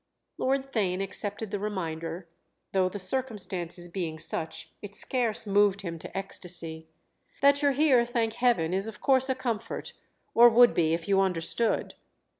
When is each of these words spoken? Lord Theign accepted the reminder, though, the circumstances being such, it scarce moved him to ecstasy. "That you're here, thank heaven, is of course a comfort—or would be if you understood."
Lord 0.39 0.71
Theign 0.73 0.99
accepted 0.99 1.51
the 1.51 1.59
reminder, 1.59 2.27
though, 2.71 2.89
the 2.89 2.97
circumstances 2.97 3.87
being 3.87 4.17
such, 4.17 4.71
it 4.81 4.95
scarce 4.95 5.45
moved 5.45 5.81
him 5.81 5.99
to 5.99 6.17
ecstasy. 6.17 6.87
"That 7.43 7.61
you're 7.61 7.73
here, 7.73 8.03
thank 8.03 8.33
heaven, 8.33 8.73
is 8.73 8.87
of 8.87 8.99
course 8.99 9.29
a 9.29 9.35
comfort—or 9.35 10.49
would 10.49 10.73
be 10.73 10.95
if 10.95 11.07
you 11.07 11.21
understood." 11.21 11.93